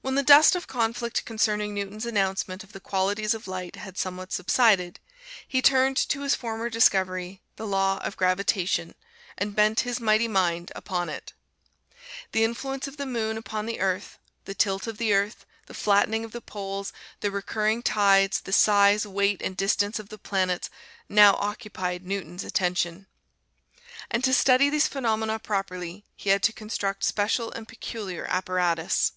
[0.00, 4.30] When the dust of conflict concerning Newton's announcement of the qualities of light had somewhat
[4.32, 5.00] subsided,
[5.48, 8.94] he turned to his former discovery, the Law of Gravitation,
[9.36, 11.32] and bent his mighty mind upon it.
[12.30, 16.24] The influence of the moon upon the Earth, the tilt of the Earth, the flattening
[16.24, 20.70] of the poles, the recurring tides, the size, weight and distance of the planets,
[21.08, 23.08] now occupied Newton's attention.
[24.12, 29.10] And to study these phenomena properly, he had to construct special and peculiar apparatus.